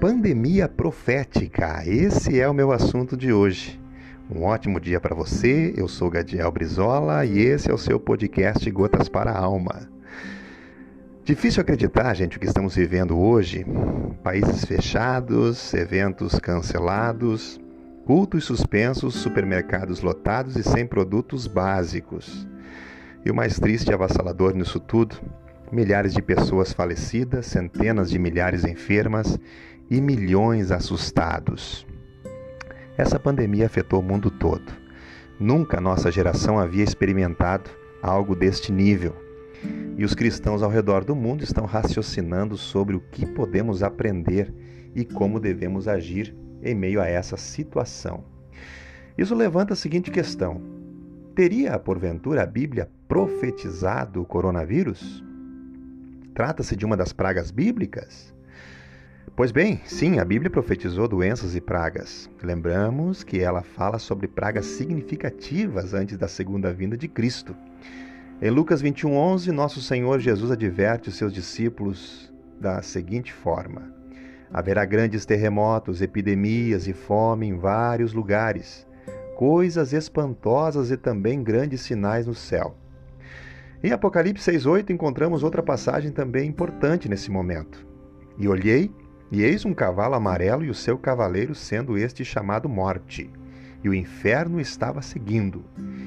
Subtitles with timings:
[0.00, 1.82] Pandemia profética.
[1.86, 3.78] Esse é o meu assunto de hoje.
[4.34, 5.74] Um ótimo dia para você.
[5.76, 9.90] Eu sou Gadiel Brizola e esse é o seu podcast Gotas para a Alma.
[11.22, 13.66] Difícil acreditar, gente, o que estamos vivendo hoje.
[14.22, 17.60] Países fechados, eventos cancelados,
[18.06, 22.48] cultos suspensos, supermercados lotados e sem produtos básicos.
[23.22, 25.20] E o mais triste e avassalador nisso tudo
[25.72, 29.38] milhares de pessoas falecidas, centenas de milhares enfermas
[29.90, 31.84] e milhões assustados.
[32.96, 34.72] Essa pandemia afetou o mundo todo.
[35.38, 39.16] Nunca nossa geração havia experimentado algo deste nível.
[39.96, 44.54] E os cristãos ao redor do mundo estão raciocinando sobre o que podemos aprender
[44.94, 48.24] e como devemos agir em meio a essa situação.
[49.18, 50.62] Isso levanta a seguinte questão:
[51.34, 55.24] teria porventura a Bíblia profetizado o coronavírus?
[56.32, 58.32] Trata-se de uma das pragas bíblicas?
[59.40, 62.28] Pois bem, sim, a Bíblia profetizou doenças e pragas.
[62.42, 67.56] Lembramos que ela fala sobre pragas significativas antes da segunda vinda de Cristo.
[68.42, 72.30] Em Lucas 21:11, nosso Senhor Jesus adverte os seus discípulos
[72.60, 73.90] da seguinte forma:
[74.52, 78.86] Haverá grandes terremotos, epidemias e fome em vários lugares,
[79.36, 82.76] coisas espantosas e também grandes sinais no céu.
[83.82, 87.88] Em Apocalipse 6,8 encontramos outra passagem também importante nesse momento.
[88.36, 88.92] E olhei,
[89.30, 93.30] e eis um cavalo amarelo e o seu cavaleiro, sendo este chamado Morte.
[93.82, 95.64] E o inferno estava seguindo,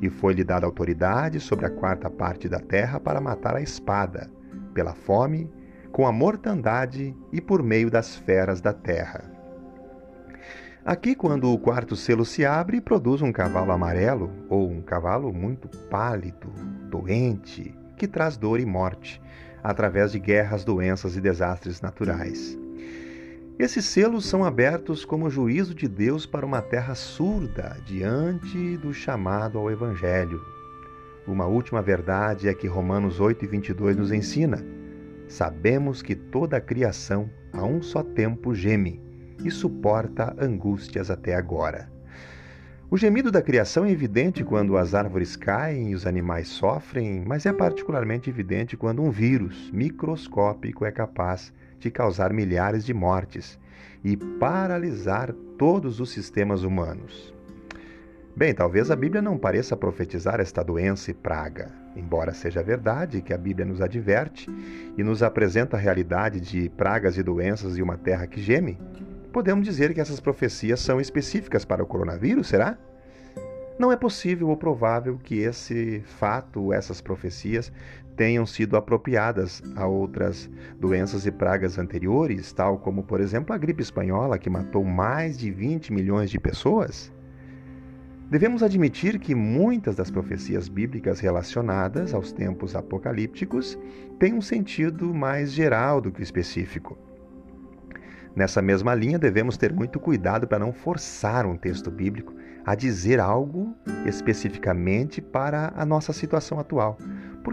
[0.00, 4.30] e foi-lhe dada autoridade sobre a quarta parte da terra para matar a espada,
[4.74, 5.50] pela fome,
[5.90, 9.24] com a mortandade e por meio das feras da terra.
[10.84, 15.68] Aqui, quando o quarto selo se abre, produz um cavalo amarelo ou um cavalo muito
[15.88, 16.52] pálido,
[16.88, 19.20] doente, que traz dor e morte,
[19.64, 22.56] através de guerras, doenças e desastres naturais.
[23.58, 29.56] Esses selos são abertos como juízo de Deus para uma terra surda diante do chamado
[29.56, 30.44] ao Evangelho.
[31.26, 34.62] Uma última verdade é que Romanos 8 e 22 nos ensina:
[35.26, 39.00] Sabemos que toda a criação a um só tempo geme
[39.42, 41.90] e suporta angústias até agora.
[42.90, 47.46] O gemido da criação é evidente quando as árvores caem e os animais sofrem, mas
[47.46, 53.58] é particularmente evidente quando um vírus microscópico é capaz de causar milhares de mortes
[54.04, 57.34] e paralisar todos os sistemas humanos.
[58.36, 63.32] Bem, talvez a Bíblia não pareça profetizar esta doença e praga, embora seja verdade que
[63.32, 64.50] a Bíblia nos adverte
[64.96, 68.78] e nos apresenta a realidade de pragas e doenças e uma terra que geme
[69.36, 72.78] podemos dizer que essas profecias são específicas para o coronavírus, será?
[73.78, 77.70] Não é possível ou provável que esse fato, essas profecias,
[78.16, 80.50] tenham sido apropriadas a outras
[80.80, 85.50] doenças e pragas anteriores, tal como, por exemplo, a gripe espanhola, que matou mais de
[85.50, 87.12] 20 milhões de pessoas?
[88.28, 93.78] Devemos admitir que muitas das profecias bíblicas relacionadas aos tempos apocalípticos
[94.18, 96.98] têm um sentido mais geral do que específico.
[98.34, 102.34] Nessa mesma linha, devemos ter muito cuidado para não forçar um texto bíblico
[102.66, 106.98] a dizer algo especificamente para a nossa situação atual,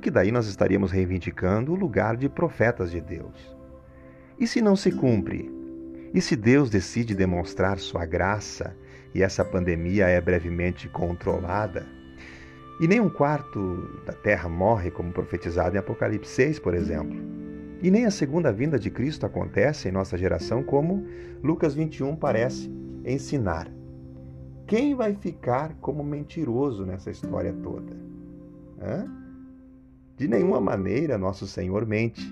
[0.00, 3.54] porque daí nós estaríamos reivindicando o lugar de profetas de Deus.
[4.38, 5.52] E se não se cumpre?
[6.14, 8.74] E se Deus decide demonstrar sua graça
[9.14, 11.86] e essa pandemia é brevemente controlada?
[12.80, 17.20] E nem um quarto da terra morre, como profetizado em Apocalipse 6, por exemplo.
[17.82, 21.06] E nem a segunda vinda de Cristo acontece em nossa geração como
[21.42, 22.72] Lucas 21 parece
[23.04, 23.70] ensinar.
[24.66, 27.94] Quem vai ficar como mentiroso nessa história toda?
[28.80, 29.20] Hã?
[30.20, 32.22] De nenhuma maneira nosso Senhor mente,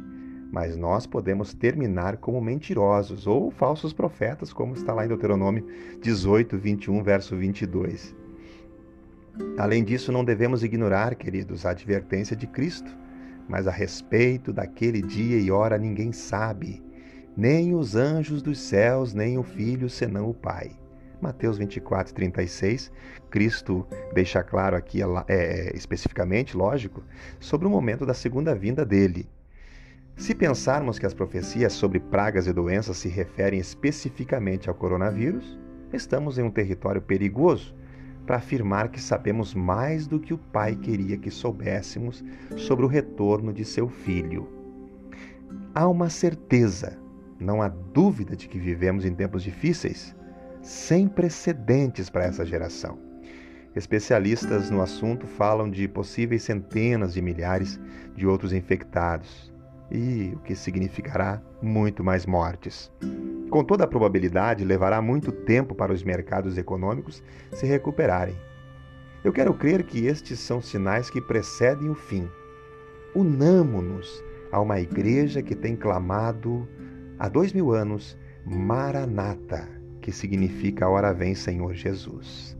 [0.52, 5.66] mas nós podemos terminar como mentirosos ou falsos profetas, como está lá em Deuteronômio
[6.02, 8.14] 18, 21, verso 22.
[9.56, 12.94] Além disso, não devemos ignorar, queridos, a advertência de Cristo
[13.48, 16.82] mas a respeito daquele dia e hora ninguém sabe,
[17.34, 20.72] nem os anjos dos céus, nem o Filho, senão o Pai.
[21.20, 22.92] Mateus 24, 36,
[23.30, 27.02] Cristo deixa claro aqui, é, especificamente, lógico,
[27.40, 29.28] sobre o momento da segunda vinda dele.
[30.16, 35.58] Se pensarmos que as profecias sobre pragas e doenças se referem especificamente ao coronavírus,
[35.92, 37.74] estamos em um território perigoso,
[38.26, 42.22] para afirmar que sabemos mais do que o Pai queria que soubéssemos
[42.56, 44.46] sobre o retorno de seu filho.
[45.74, 46.98] Há uma certeza,
[47.40, 50.14] não há dúvida de que vivemos em tempos difíceis,
[50.68, 52.98] sem precedentes para essa geração.
[53.74, 57.80] Especialistas no assunto falam de possíveis centenas de milhares
[58.14, 59.50] de outros infectados
[59.90, 62.92] e o que significará muito mais mortes.
[63.48, 68.36] Com toda a probabilidade, levará muito tempo para os mercados econômicos se recuperarem.
[69.24, 72.28] Eu quero crer que estes são sinais que precedem o fim.
[73.14, 74.22] Unamo-nos
[74.52, 76.68] a uma igreja que tem clamado
[77.18, 79.77] há dois mil anos Maranata,
[80.08, 82.56] que significa Hora vem Senhor Jesus.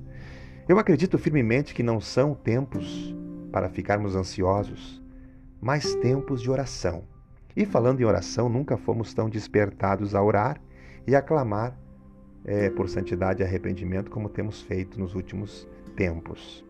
[0.68, 3.16] Eu acredito firmemente que não são tempos
[3.50, 5.02] para ficarmos ansiosos,
[5.58, 7.04] mas tempos de oração.
[7.56, 10.60] E falando em oração, nunca fomos tão despertados a orar
[11.06, 11.74] e a clamar
[12.44, 15.66] é, por santidade e arrependimento como temos feito nos últimos
[15.96, 16.62] tempos.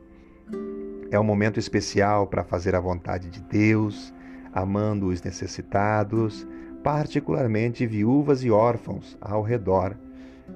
[1.10, 4.14] É um momento especial para fazer a vontade de Deus,
[4.52, 6.46] amando os necessitados,
[6.84, 9.96] particularmente viúvas e órfãos ao redor,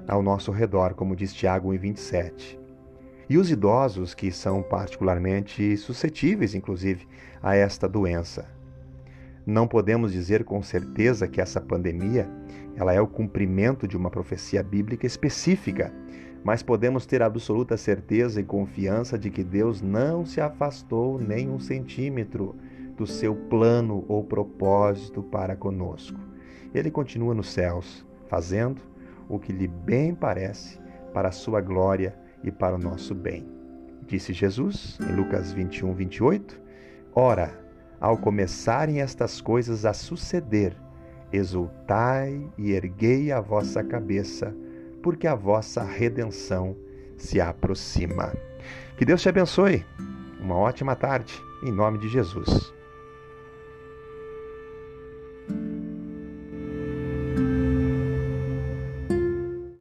[0.07, 2.59] ao nosso redor, como diz Tiago 1:27.
[3.29, 7.07] E os idosos que são particularmente suscetíveis, inclusive,
[7.41, 8.45] a esta doença.
[9.45, 12.29] Não podemos dizer com certeza que essa pandemia
[12.75, 15.93] ela é o cumprimento de uma profecia bíblica específica,
[16.43, 21.59] mas podemos ter absoluta certeza e confiança de que Deus não se afastou nem um
[21.59, 22.55] centímetro
[22.97, 26.19] do seu plano ou propósito para conosco.
[26.73, 28.81] Ele continua nos céus, fazendo
[29.29, 30.79] o que lhe bem parece
[31.13, 33.45] para a sua glória e para o nosso bem.
[34.07, 36.61] Disse Jesus em Lucas 21, 28:
[37.15, 37.57] Ora,
[37.99, 40.75] ao começarem estas coisas a suceder,
[41.31, 44.53] exultai e erguei a vossa cabeça,
[45.01, 46.75] porque a vossa redenção
[47.17, 48.33] se aproxima.
[48.97, 49.85] Que Deus te abençoe.
[50.39, 51.33] Uma ótima tarde,
[51.63, 52.73] em nome de Jesus.